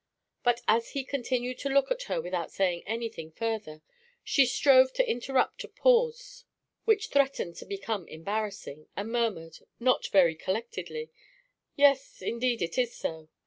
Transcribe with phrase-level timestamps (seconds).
[0.43, 3.83] But as he continued to look at her without saying anything further,
[4.23, 6.43] she strove to interrupt a pause
[6.85, 11.11] which threatened to become embarrassing, and murmured, not very collectedly:
[11.75, 13.29] "Yes, indeed it is so.